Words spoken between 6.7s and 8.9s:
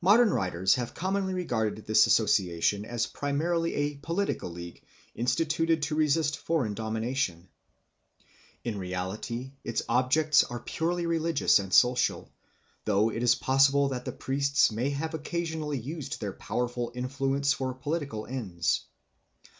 domination. In